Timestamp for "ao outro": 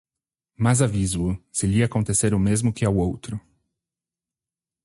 2.83-3.39